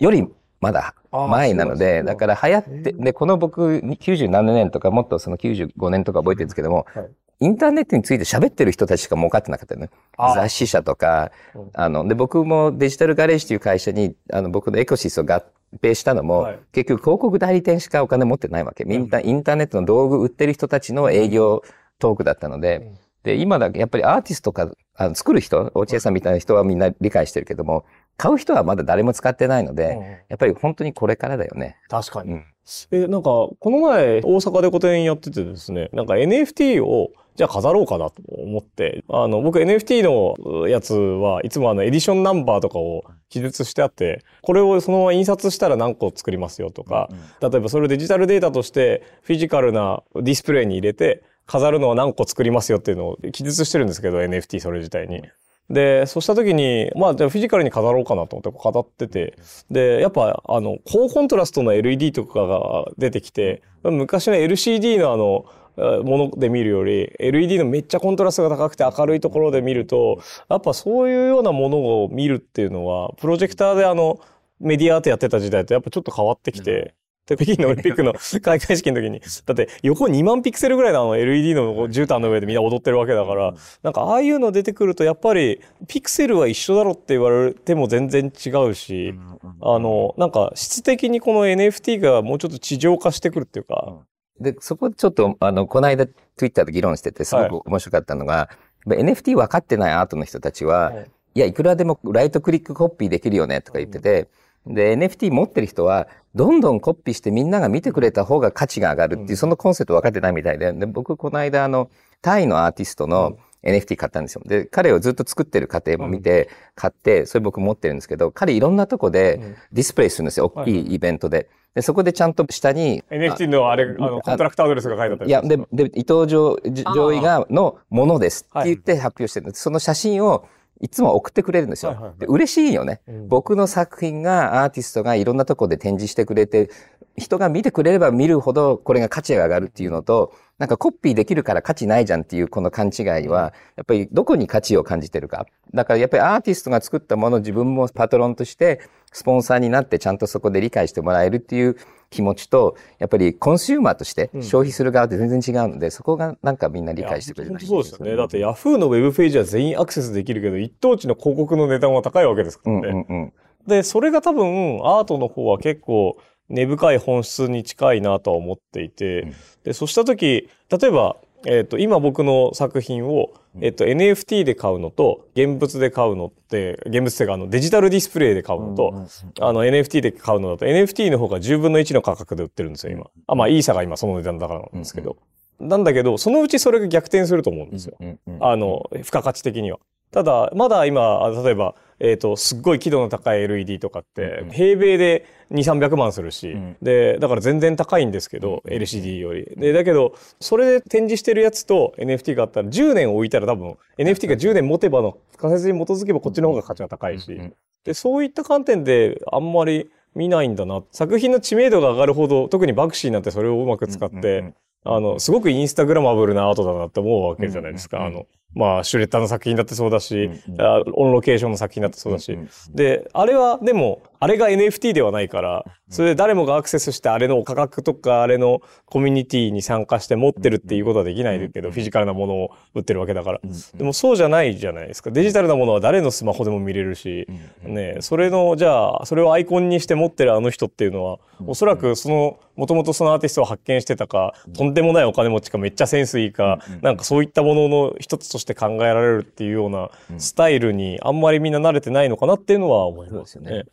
[0.01, 0.27] より
[0.61, 7.09] まだ前なので、だからら流行って、で、この僕97年とかもっとその95年とか覚えてるんですけども、はい
[7.41, 9.91] インターネットについて喋ってる人たちしか儲かってなかったよね。
[10.17, 11.33] 雑誌社とか。
[11.55, 15.45] うん、あの、で、僕もデジタルガレージという会社に、あの、僕のエコシスを合
[15.83, 16.59] 併したのも、はい。
[16.73, 18.85] 結局広告代理店しかお金持ってないわけ。
[18.89, 21.63] インタインターネットの道具売ってる人たちの営業
[21.99, 27.85] トークだったので、で、今だけやっぱりアーティストか、あの作る人、落合さんみたいな人はみんな理解してるけども、
[28.17, 31.77] 買う人はまだ誰も使ってないので、やっぱり本当にこれからだよね。
[31.89, 32.33] 確かに。
[32.33, 32.45] うん。
[32.93, 47.09] え、なんか、この前、大阪で個展やっててですね、なんか NFT を、じゃあ飾ろうかなと思って、あの、僕 NFT のやつはいつもあの、エディションナンバーとかを記述してあって、これをそのまま印刷したら何個作りますよとか、
[47.41, 55.23] 例えばそれをデジタルデータとしてフィジカルなディスプレイに入れて、飾るのは何個作りますよっていうのを記述してるんですけど、NFT それ自体に。
[55.71, 59.37] で、そうした時に、まあ、じゃあフィジカルに飾ろうかなと思って飾ってて、
[59.71, 74.21] で、やっぱ、あの、高コントラストの LED とかが出てきて、昔の LCD のあの、えもので見るより、LED のめっちゃコントラストが高くて明るいところで見ると、やっぱそういうようなものを見るっていうのは、プロジェクターであの、
[74.59, 76.95] メディアアートやってた時代とやっぱちょっと変わってきて、
[77.27, 89.15] で、北京のオリンピックの 開会式の時に、だって横2万ピクセルぐらいのあの LED の絨毯の上でみんな踊ってるわけだから、なんかああいうの出てくるとやっぱりピクセルは一緒だろって言われても全然違うし、
[89.61, 94.07] あの、なんか質的にこの NFT がもうちょっと地上化してくるっていうか、
[94.41, 101.11] で、そこちょっと、あの、この間 Twitter で議論してて、すごく面白かったのが、やっぱ NFT 分かってないアートの人たちは、はい。
[101.35, 104.29] い、や、いくらでもライトクリックコピーできるよねとか言ってて、
[104.67, 111.89] で、NFT 持ってる人は、どんどんコピーしてみんなが見てくれた方が価値が上がるっていう、そのコンセプト分かってないみたいで、で、僕、この間、あの、
[112.21, 114.43] タイのアーティストの NFT 買ったんですよ。
[114.45, 120.53] で、彼をずっと作ってる過程も見て、買って、それ僕持ってるんですけど、彼いろんなとこでディスプレイするんですよ。
[120.55, 120.95] 大きい。
[120.95, 121.49] イベントで。
[121.77, 126.57] で、そこでちゃんと下に、NFT のあれ、あの、コントラクトアドレスが書いてあったりいや、で、で、伊藤穰
[126.95, 129.63] 一が、のものですはいって言って発表してるんです。
[129.63, 130.47] その写真を
[130.81, 132.19] いつも送ってくれるんですよはいはいはい。
[132.21, 133.01] で嬉しいよね。
[133.09, 136.71] うん僕の作品がアーティストがいろんなとこで展示してくれて、
[137.17, 145.47] 人が見てくれれば見るほどこれが価値が上がるっていうのと、なんかコピーできるから価値ないじゃんっていうこの勘違いは、やっぱりどこに価値を感じてるか。
[145.75, 148.81] だからやっぱりアーティストが作ったものを自分もパトロンとして
[149.13, 151.77] スポンサーになってちゃんとそこで理解してもらえるっていう
[152.11, 158.17] 気持ちと、やっぱりコンシューマーとして消費する側って全然違うので、そこがなんかみんな理解してくれるそうですよね。
[158.17, 163.07] だって Yahoo のウェブページは全員アクセスできるけど、一等地の広告の値段は高いわけですかうんらね。
[163.09, 163.33] うんうん。
[163.67, 166.17] で、それが多分アートの方は結構
[166.49, 171.17] 根深い本質に近いなとは思っていて、うんで、そうした時、例えば、
[171.49, 179.07] えっ、と、今僕の作品を、えっ、と、NFT で買うのと、現物で買うのって、現物っていうか、あの、デジタルディスプレイで買うのと、
[179.41, 183.07] あの、NFT で買うのだと、NFT の方が10分の1の価格で売ってるんですよ、今。
[183.29, 185.17] あ、まあ、イーサが今その値段だからなんですけど。
[185.61, 187.97] なんだけど、そのうちそれが逆転すると思うんですよ。
[188.41, 189.79] あの、付加価値的には。
[190.11, 199.45] ただ、まだ今、あ例えば、えっ、と、すっごい輝度の高い LED とかって、平米で2、300万するし、で、だから全然高いんですけど、LCD より。
[199.57, 207.41] で、だけど、それで展示してるやつと NFT があったら、10年置いたら多分、NFT が10年持てばの仮説に基づけばこっちの方が価値が高いし、
[207.85, 210.83] で、そういった観点であんまり見ないんだな。
[210.91, 214.55] 作品の知名度が上がるほど、特にバクシーなんてそれをうまく使って、
[214.85, 217.99] あの、すごくインスタグラマブルなアートだなって思うわけじゃないですか。
[217.99, 218.19] うんうんうん。
[218.19, 220.61] あの、まあ、シュレッダーの作品だってそうだし、うんうん。
[220.63, 233.41] あオンロケーションの作品だってそうだし、んんで、あれは、でも、あれが NFT ではないから、それで誰もがアクセスして、あれの価格とか、あれのコミュニティに参加して持ってるっていうことはできないけど、うんフィジカルなものを売ってるわけだから。
[233.45, 235.11] うんでもそうじゃないじゃないですか。
[235.11, 237.29] デジタルなものは誰のスマホでも見れるし、
[237.67, 246.81] うんね、それの、じゃあ、それをアイコンにして持ってるあの人っていうのは、おそらくその、もともとそのアーティストを発見してたか、とんでもないお金持ちか、めっちゃセンスいいか、うんうん。
[246.81, 253.65] なんかそういったものの一つとして考えられるっていうようなうんスタイルにあんまりみんな慣れてないのかなっていうのは思いますよね。
[253.65, 253.67] っ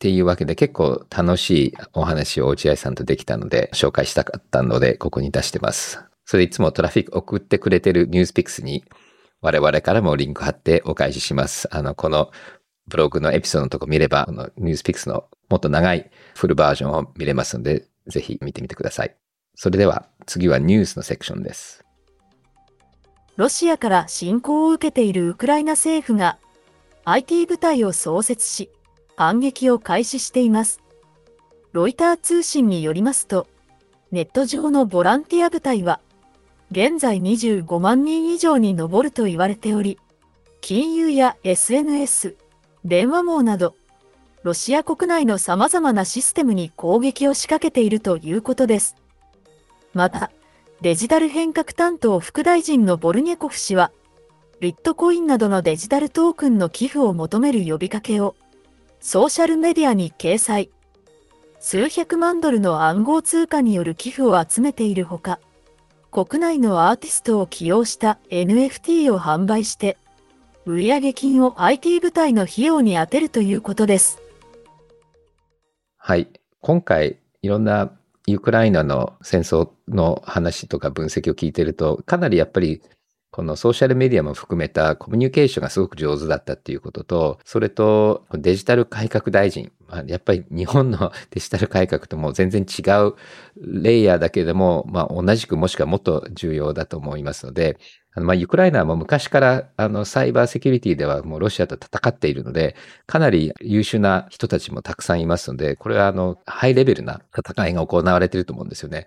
[0.00, 6.00] ていうわけで結構楽しいお話を落合さんとできたので紹介したかったのでここに出してます。
[6.24, 8.84] それいつもトラフィック送ってくれてるニュースピックスに
[9.40, 11.68] 我々からもリンク貼ってお返しします。
[11.74, 12.30] あの、この
[12.88, 19.16] ブログのエピソードのとこ見れば、このニュースピックスのもっと長いフルバージョンを見れますので、ぜひ見てみてください。
[19.54, 21.84] それでは次はニュースのセクションです。
[23.38, 26.38] ロシアから侵攻を受けているウクライナ政府が
[27.04, 28.68] IT 部隊を創設し、
[29.14, 30.82] 反撃を開始しています。
[31.70, 33.46] ロイター通信によりますと、
[34.10, 36.00] ネット上のボランティア部隊は、
[36.72, 40.00] 現在25万人以上に上ると言われており、
[40.60, 42.36] 金融や SNS、
[42.84, 43.76] 電話網など、
[44.42, 48.96] ロシア国内の様々なシステムに攻撃を仕掛けているということです。
[49.94, 50.32] また、
[50.80, 53.90] デジタル変革担当副大臣のボルニェコフ氏は、
[54.60, 58.36] ビットコインなどのデジタルトークンの寄付を求める呼びかけを、
[59.00, 60.70] ソーシャルメディアに掲載。
[61.58, 65.40] 数百万ドルの暗号通貨による寄付を集めているほか、
[66.12, 69.98] 国内のアーティストを起用した NFT を販売して、
[70.64, 74.22] 売上金を IT 部隊の費用に充てるということです。
[75.96, 76.28] はい。
[76.60, 77.97] 今回、いろんな
[78.34, 82.82] ウクライナの戦争の話とか分析を聞いてると、かなりやっぱり、
[83.38, 93.14] このソーシャルメディアも含めたコミュニケーションがすごく上手だったっていうことと、それとデジタル改革大臣、まあやっぱり日本の デジタル改革とも全然違う
[93.56, 97.78] レイヤーだけでも、まあ同じくもしくはもっと重要だと思いますので、
[98.12, 102.74] あのまあウクライナも昔からあのサイバーセキュリティではもうロシアと戦っているので、
[103.06, 109.06] かなり優秀な人たちもたくさんいますので、これはあのハイレベルな戦いが行われていると思うんですよね。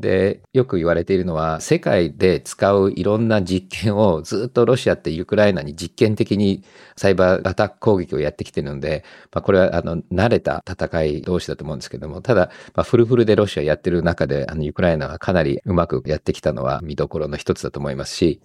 [0.00, 6.64] で、よく言われているのは、世界で使ういろんな実験をずっとロシアってウクライナに実験的に
[6.96, 18.40] サイバーアタック攻撃をやってきてるので、まあ、これはあの慣れた戦い同士だと思うんですけども、ただ、まあ、フルフルでロシアやってる中で、あのウクライナはかなりうまくやってきたのは見どころの一つだと思いますし、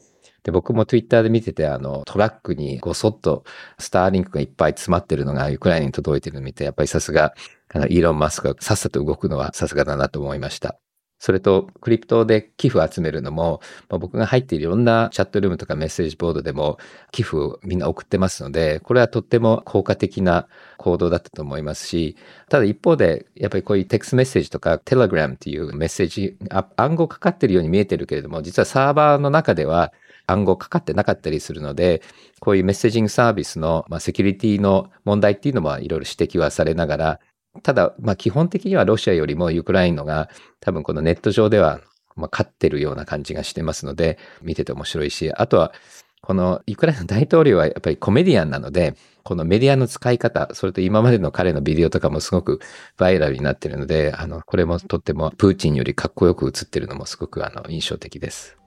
[0.45, 3.43] で僕も Twitter で見てて、あの、トラックにごそっと
[3.79, 7.33] スターリンクがいっぱい詰まってるのがウクライナに届いてるの見て、やっぱりさすが、
[7.73, 10.84] あの、イーロン・マスクがさっさと動くのはさすがだなと思いました。
[11.17, 16.77] それと、クリプトで寄付を集めるのも、まあ、僕が入っているいろんなチャットルームとかメッセージボードでも
[17.11, 20.47] 寄付をみんな送ってますので、これはとっても効果的な
[20.77, 22.15] 行動だったと思いますし、
[22.49, 26.37] ただ一方で、やっぱりこういうテクストメッセージとか、テレグラムっていうメッセージ、
[26.75, 29.93] 暗号かかってるように見えてるけれども、実はサーバーの中では
[30.27, 32.01] 暗号かかってなかったりするので、
[32.39, 37.19] こういうメッセージングサービスの、まあ、セキュリティの問題っていうのもいろいろ指摘はされながら、
[37.63, 41.81] ただ、まあ基本的にはロシアよりもウクライナが多分このネット上では、
[42.15, 45.73] まあ、勝ってるような感じがしてますので、見てて面白いし、あとは、
[46.21, 52.61] このウクライナ大統領はやっぱりコメディアンなので、このメディアの使い方、それと今までの彼のビデオとかもすごく
[52.97, 58.57] バイラルになってるので、あの、これもとってもプーチンよりかっこよく映ってるのもすごくあの印象的です。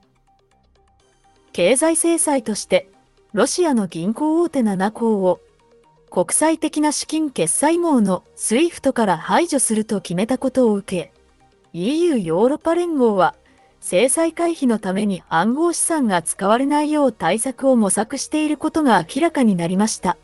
[1.52, 2.90] 経済制裁として、
[3.32, 5.40] ロシアの銀行大手7行を
[6.10, 11.12] 国際的な資金決済網の SWIFT から排除すると決めたことを受け、
[11.72, 13.34] EU ヨーロッパ連合は
[13.80, 20.16] 制裁回避のために暗号資産が使われないよう対策を模索していることが明らかになりました。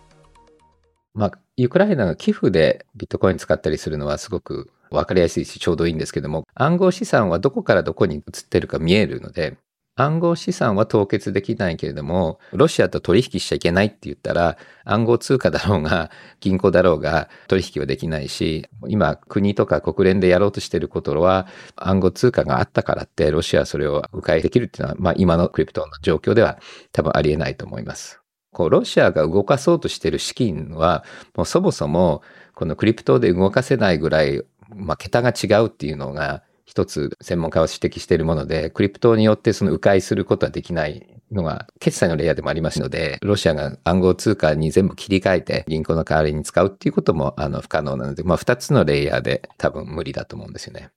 [1.14, 9.56] まあ、ウクライナが寄付でビットコイン使ったりするのはすごくわかりやすいしちょうどいいんですけども、暗号資産はどこからどこに移ってるか見えるので、
[9.96, 26.58] 暗号資産は凍結できないけれども、ロシアと取引しちゃいけないって言ったら、暗号通貨だろうが、 銀行だろうが取引はできないし、今国とか国連でやろうとしていることは、暗号通貨があったからって、ロシアはそれを迂回できるっていうのは、まあ今のクリプトの状況では
[26.90, 28.20] 多分ありえないと思います。
[28.52, 31.04] こう、ロシアが動かそうとしている資金は、
[31.36, 32.22] もうそもそも、
[32.54, 34.42] このクリプトで動かせないぐらい、
[34.74, 50.90] まあ桁が違うっていうのが、一つ専門家は指摘しているもので、クリプトによってその迂回することはできないのが決済のレイヤーでもありますので、ロシアが暗号通貨に全部切り替えて銀行の代わりに使うっていうこともあの不可能なので、まあ二つのレイヤーで多分無理だと思うんですよね。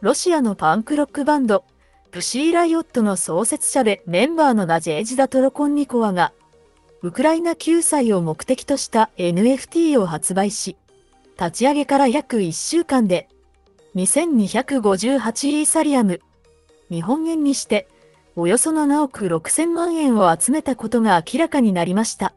[0.00, 1.64] ロシアのパンクロックバンド、
[2.12, 6.32] プシーライオットの創設者でメンバーのナジェージダ・トロコンニコワが、
[7.02, 10.76] ウクライナ救済を目的とした NFT を発売し、
[11.38, 13.28] 立ち上げから約1週間で、
[13.94, 16.20] 2258イーサリアム、
[16.90, 17.88] 日本円にして
[18.36, 22.34] およそ7億6000万円を集めたことが明らかになりました。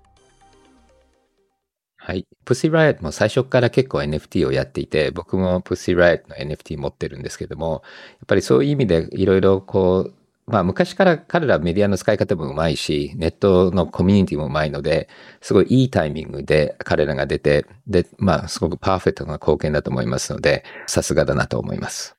[1.97, 2.25] はい。
[2.45, 10.13] プシーライトも最初から結構 NFT をやっていて、僕もプシーライトの NFT 持ってるんですけども、やっぱりそういう意味でいろいろこう、
[10.49, 15.07] まあ昔から彼らメディアの使い方もうまいし、ネットのコミュニティもうまいので、
[15.41, 22.15] すごいいいタイミングで彼らが出て、で、まあすごくパーフェクトな貢献だと思いますので、さすがだなと思います。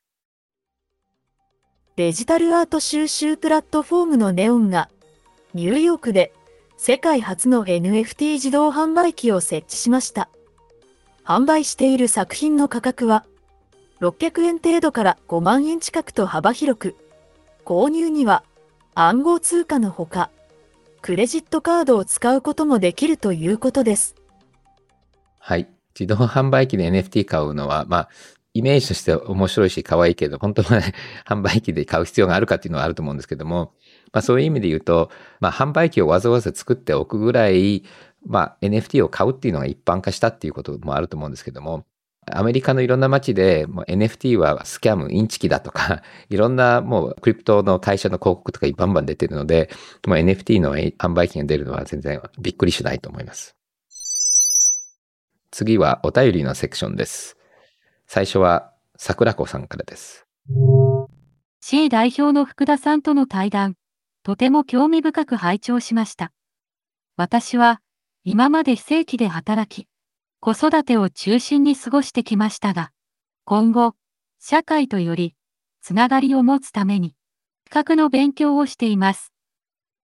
[1.96, 4.88] デジタルアート収集プラットフォームのネオンが、
[5.52, 6.32] ニューヨークで
[6.76, 10.30] 世界初の NFT 自動販売機を設置しました。
[11.24, 13.26] 販売している作品の価格は、
[14.00, 16.96] 600円程度から5万円近くと幅広く、
[17.70, 18.42] 購入には
[18.96, 20.32] 暗号通貨のほか、
[21.02, 24.16] クレジットカードを使うこともできるということです。
[25.38, 25.68] はい。
[25.96, 28.08] 自動販売機で NFT 買うのは、まあ、
[28.54, 33.72] イメージとして面白いし可愛いけど、本当は、ね、 販売機で買う必要があるかっていうのはあると思うんですけども、
[34.12, 37.84] まあそういう意味で言うと、まあ販売機をわざわざ作っておくぐらい、
[38.26, 41.86] まあ NFT を買うっていうのが一般化したっていうこともあると思うんですけども、
[42.32, 49.70] アメリカのいろんな街でもう NFT はスキャム、インチキだとか、 いろんなもうクリプトの会社の広告とかバンバン出てるので、
[50.06, 53.56] もう NFT の販売機が出るのは全然びっくりしないと思います。
[55.50, 57.36] 次はお便りのセクションです。
[58.06, 60.26] 最初は桜子さんからです。
[61.60, 63.76] 市代表の福田さんとの対談、
[64.22, 66.32] とても興味深く拝聴しました。
[67.16, 67.80] 私は、
[68.24, 69.89] 今まで非正規で働き、
[70.42, 72.92] 子育てを中心に過ごしてきましたが、
[73.44, 73.94] 今後、
[74.38, 75.34] 社会とより、
[75.82, 77.14] つながりを持つために、
[77.66, 79.34] 資格の勉強をしています。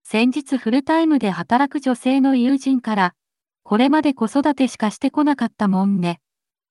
[0.03, 3.15] 先日フルタイムで働く女性の友人から、
[3.63, 6.21] これまで子育てしかしてこなかったもんね、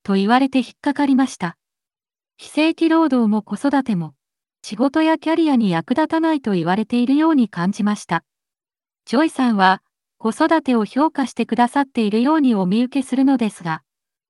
[0.05, 1.59] と言われて引っかかりました。
[2.37, 4.14] 非正規労働も子育ても、
[4.62, 8.22] 仕事やキャリアに役立たないと言われているように感じました。
[9.07, 9.83] ジョイさんは、
[10.18, 13.83] 子育てを評価してくださっているようにお見受けするのですが、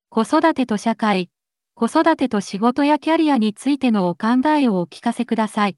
[0.09, 1.31] 子育てと社会、
[1.75, 5.77] 子育てと仕事やキャリアについてのお考えをお聞かせください。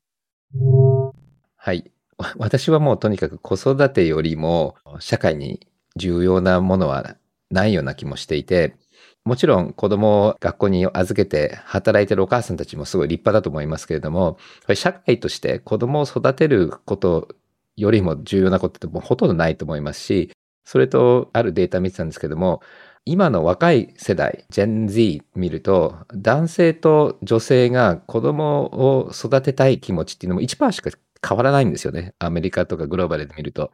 [1.56, 1.90] はい。
[2.36, 5.66] 私はもうとにかく子育てよりも社会に
[5.96, 7.16] 重要なものは
[7.50, 8.76] ないような気もしていて、
[9.24, 14.38] もちろん子供を学校に預けて働いてるお母さんたちもすごい立派だと思いますけれども、
[14.74, 17.28] 社会として子供を育てること
[17.80, 20.30] よりも重要なことってもうほとんどないと思いますし、
[20.64, 22.60] それとあるデータ見てたんですけども、
[23.04, 30.90] 今の若い世代、Gen Z 見ると、男性と女性が子供を育てたい気持ちっていうのも1%しか
[31.26, 32.14] 変わらないんですよね。
[32.18, 33.72] アメリカとかグローバルで見ると。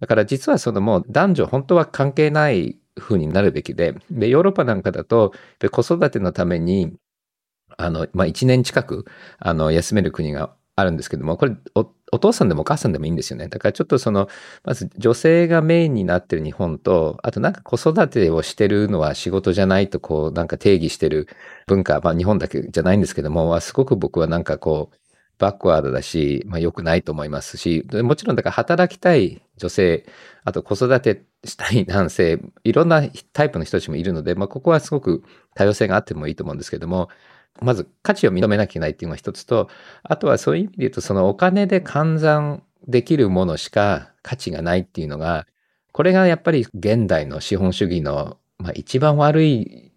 [0.00, 5.32] だから実はそのもう男女本当は関係ない風になるべきで、で、ヨーロッパなんかだと、
[5.70, 6.92] 子育てのために、
[7.78, 9.04] あの、まあ、1年近く、
[9.38, 13.48] あの、休める国があるんですけども、これお、お父さんでもお母さんでもいいんですよね。
[13.48, 14.28] だからちょっとその、
[14.64, 21.28] まず女性がメインになってる日本と、あとなんか子育てをしてるのは仕事じゃないとこう、なんか定義してる
[21.66, 24.96] 文化、まあ日本だけじゃないんですけども、すごく僕はなんかこう、
[25.38, 30.06] バックワードだし、まあ良くないと思いますし、もちろんだから働きたい女性、
[30.44, 35.22] あと子育てしたい男性、いろんなタイプの人たちもいるので、まあここはすごく
[35.54, 37.08] 多様性があってもいいと思うんですけども、
[37.60, 39.68] まず価値を認めなきゃいけないっていうのが一つと、
[40.02, 45.46] あとはそういう意味で言うと、そのお金で換算できるものしか価値がないっていうのが、
[45.92, 49.92] これがやっぱり現代の資本主義の、まあ、一番悪い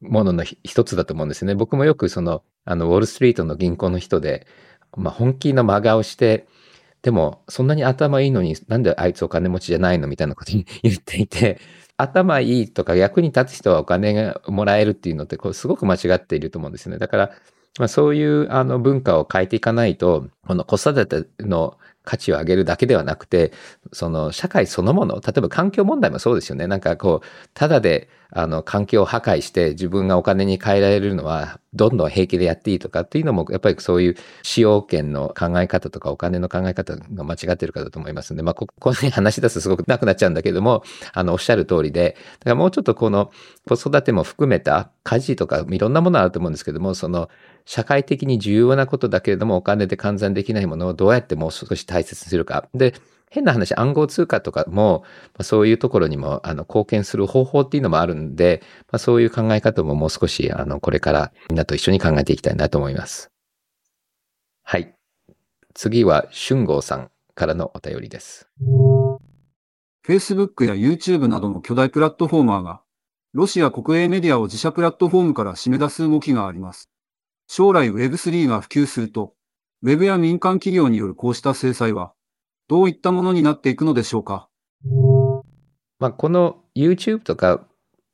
[0.00, 1.54] ものの一つだと思うんですよね。
[1.54, 4.46] 僕もよくその、あの、ウォールストリートの銀行の人で、
[4.96, 6.46] まあ、本気の真顔して、
[7.02, 11.60] でも、そんなに頭いいのになんであいつお金持ちじゃないのみたいなことに言っていて、
[11.98, 16.98] 頭いいとか役に立つ人はお金がもらえるっていうのってこうすごく間違っていると思うんですよね。
[16.98, 17.30] だから、
[17.78, 23.52] まあ、そういうあの文化を変えていかないと、この子育ての価値を上げるだけではなくて、
[23.92, 26.66] その社会そのもの、例えば環境問題もそうですよね。
[26.66, 40.82] なんかこう、ただであの環境を破壊して自分がお金に変えられるのはどんどん平気でやっていいとかっていうのも、やっぱりそういう使用権の考え方とかお金の考え方が間違ってるかだと思いますんで、まあ、ここに話し出すとすごくなくなっちゃうんだけども、
[41.12, 43.30] あの、おっしゃる通りで、だからもうちょっとこの
[43.68, 47.28] 子育ても含めた家事とかいろんなものあると思うんですけども、その
[47.68, 52.68] 社会的に重要なことだけれどもお金で換算でできないものをどうやってもう少し大切にするか。
[52.72, 52.94] で、
[53.28, 58.62] 変な話、暗号通貨とかも、まあ、そういうところにもあの貢献する方法っていうのもあるんで、
[58.92, 63.32] まあ、そういう考え方ももう少しあのこれからみんなと一緒に考えていきたいなと思います。
[64.62, 64.94] はい。
[65.74, 68.48] 次は、春郷さんからのお便りです。
[70.06, 72.82] Facebook や YouTube などの巨大プラットフォーマーが、
[73.32, 76.90] ロシア国営メディアを自社プラットフォームから締め出す動きがあります。
[77.46, 79.34] 将来 Web3 が普及すると、
[79.82, 82.12] Web や民間企業によるこうした制裁は、
[82.66, 84.48] どういったものになっていくのでしょうか？
[86.00, 87.64] まあ、この YouTube とか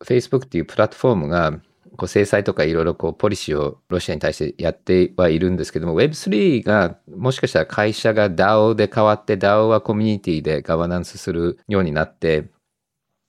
[0.04, 1.60] Facebook っていうプラットフォームが、
[1.96, 12.50] こう制裁とかいろいろこうポリシーをロシアに対してやってはいるんですけども、Web3 がもしかしたら会社が DAO で変わって DAO はコミュニティでガバナンスするようになって、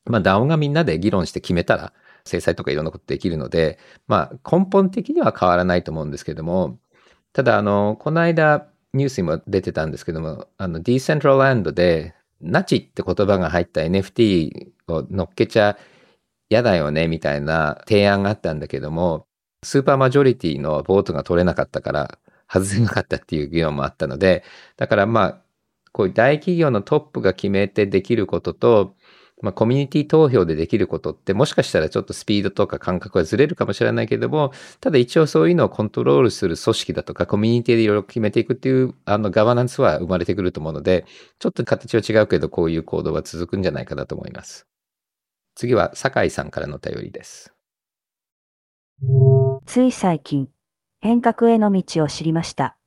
[0.05, 1.93] まあ DAO がみんなで議論して決めたら
[2.25, 3.77] 制裁とかいろんなことできるので、
[4.07, 6.79] まあ根本的には変わらないと思うんですけども、
[7.35, 15.77] ただあの、この間ニュースにも出てたんですけども、あの Decentraland でナチって言葉が入った NFT を乗っけちゃ
[16.49, 19.27] 嫌だよねみたいな提案があったんだけども、
[19.63, 22.19] スーパーマジョリティのボートが取れなかったから
[22.49, 24.45] 外せなかったっていう議論もあったので、
[24.77, 25.41] だからまあ、
[25.91, 28.95] こういう大企業のトップが決めてできることと、
[29.41, 41.05] まあ、コミュニティ投票でできることってもしかしたらちょっとスピードとか感覚がずれるかもしれないけれども、ただ一応そういうのをコントロールする組織だとかコミュニティでいろいろ決めていくっていうあのガバナンスは生まれてくると思うので、
[41.39, 44.67] ちょっと形は違うけどこういう行動は続くんじゃないかなと思います。
[45.55, 47.53] 次は酒井さんからのお便りです。
[49.65, 50.47] つい最近、
[51.01, 52.77] 変革への道を知りました。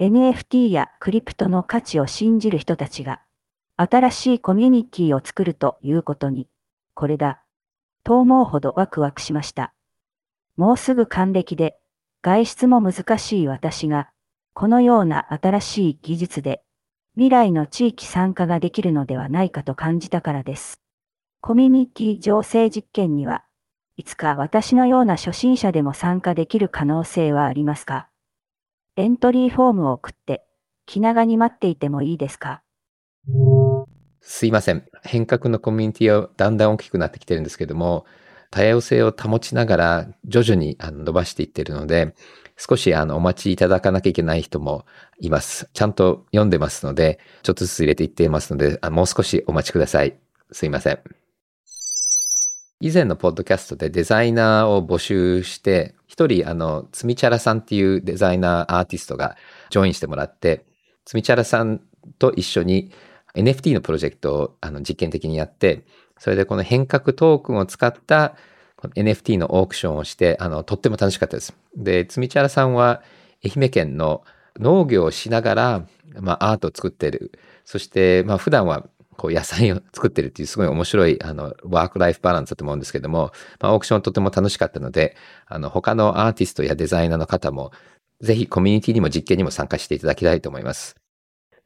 [0.00, 3.22] NFT やクリプトの価値を信じる人たちが、
[3.76, 6.48] 新しいコミュニティを作るということに、
[6.94, 7.42] これだ、
[8.04, 9.74] と思うほどワクワクしました。
[10.56, 11.76] もうすぐ還暦で、
[12.22, 14.08] 外出も難しい私が、
[14.54, 16.62] このような新しい技術で、
[17.14, 20.80] 未来の地域参加ができるのではないかと感じたからです。
[21.42, 23.44] コミュニティ情勢実験には、
[23.98, 28.08] いつか私のような初心者でも参加できる可能性はありますか？
[28.96, 30.46] エントリーフォームを送って、
[30.86, 32.62] 気長に待っていてもいいですか？
[34.28, 34.84] すいません。
[35.04, 38.04] 変革のコミュニティはだんだん大きくなってきてるんですけども、
[38.50, 42.12] 多様性を保ちながら徐々に伸ばしていってるので、
[42.56, 44.84] 少しあのお待ちいただかなきゃいけない人も
[45.20, 45.70] います。
[45.72, 50.18] ちゃんと読んでますので、ちょっとずつ入れていっていますので、あもう少しお待ちください。
[50.50, 50.98] すいません。
[52.80, 59.36] 以前のポッドキャストでデザイナーを募集して、一人、あの、つみちゃらさんっていうデザイナーアーティストが
[59.70, 60.66] ジョインしてもらって、
[61.04, 61.80] つみちゃらさん
[62.18, 62.90] と一緒に
[63.36, 65.84] NFT のプロジェクトをあの実験的にやって、
[66.18, 68.36] それでこの変革トークンを使った
[68.76, 71.54] この NFT のオークションをして、あの、とっても楽しかったです。
[71.76, 73.02] で、つみちゃらさんは
[73.44, 74.22] 愛媛県の
[74.58, 75.86] 農業をしながら、
[76.20, 77.32] まあ、アートを作ってる。
[77.64, 85.16] そして、まあ、普段はこう野菜を作ってるっていうすごい面白いあのワークライフバランスだと思うんですけども、まあ、オークションとても楽しかったので、
[85.46, 87.72] あの他のアーティストやデザイナーの方も
[88.20, 91.05] ぜひコミュニティにも実験にも参加していただきたいと思います。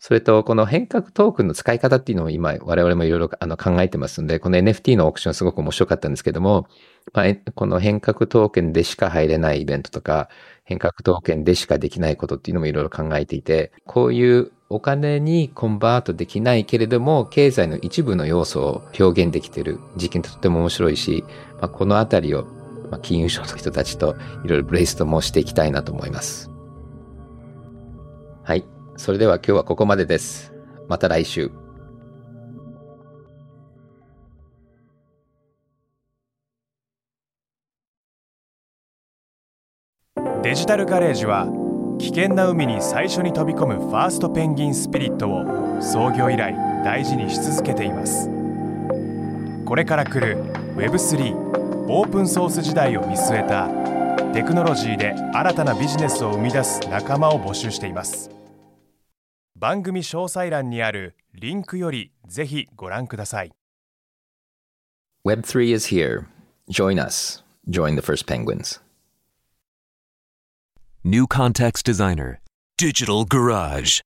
[0.03, 6.67] それと、この変革トークンの使い方っていうのを今我々もいろいろあの考えてますので、この NFT のオークションすごく面白かったんですけども、
[7.13, 10.31] まあ、この変革トークンでしか入れないイベントとか、
[10.65, 21.25] 変革トークンでしかできないことっていうのもいろいろ考えていて、こういうお金にコンバートできないけれども、経済の一部の要素を表現できている実験ってとても面白いし、
[21.61, 22.47] まあ、このあたりを、
[23.03, 26.51] 金融省の人たちといろいろブレイストもしていきたいなと思います。
[28.43, 28.80] はい。
[29.01, 30.53] それでは今日はここまでです。
[30.87, 31.51] また来週。
[40.43, 41.47] デジタルガレージは
[41.99, 48.29] 危険な海に最初に飛び込むファーストペンギンスピリットを創業以来大事にし続けています
[49.65, 50.43] これから来る
[50.77, 53.69] Web3 オープンソース時代を見据えた
[54.35, 58.40] テクノロジーで新たなビジネスを生み出す仲間を募集しています
[59.61, 63.53] 番組詳細欄にあるリンクよりぜひご覧ください
[65.27, 66.25] Web3 is here.
[66.71, 67.45] Join us.
[67.69, 68.81] Join the first penguins.
[71.05, 72.41] New Context Designer,
[72.79, 74.01] Digital Garage.